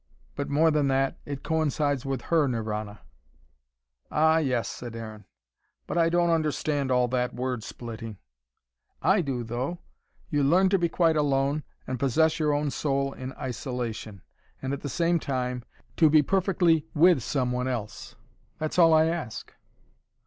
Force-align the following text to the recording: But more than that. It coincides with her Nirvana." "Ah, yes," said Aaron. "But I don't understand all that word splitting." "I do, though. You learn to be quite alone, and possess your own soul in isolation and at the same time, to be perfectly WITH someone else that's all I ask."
But 0.35 0.49
more 0.49 0.71
than 0.71 0.87
that. 0.87 1.19
It 1.25 1.43
coincides 1.43 2.07
with 2.07 2.23
her 2.33 2.47
Nirvana." 2.47 3.01
"Ah, 4.09 4.39
yes," 4.39 4.67
said 4.67 4.95
Aaron. 4.95 5.25
"But 5.85 5.95
I 5.95 6.09
don't 6.09 6.31
understand 6.31 6.89
all 6.89 7.07
that 7.09 7.35
word 7.35 7.61
splitting." 7.63 8.17
"I 9.03 9.21
do, 9.21 9.43
though. 9.43 9.77
You 10.27 10.41
learn 10.43 10.69
to 10.69 10.79
be 10.79 10.89
quite 10.89 11.15
alone, 11.17 11.61
and 11.85 11.99
possess 11.99 12.39
your 12.39 12.51
own 12.51 12.71
soul 12.71 13.13
in 13.13 13.31
isolation 13.33 14.23
and 14.59 14.73
at 14.73 14.81
the 14.81 14.89
same 14.89 15.19
time, 15.19 15.63
to 15.97 16.09
be 16.09 16.23
perfectly 16.23 16.87
WITH 16.95 17.21
someone 17.21 17.67
else 17.67 18.15
that's 18.57 18.79
all 18.79 18.95
I 18.95 19.05
ask." 19.05 19.53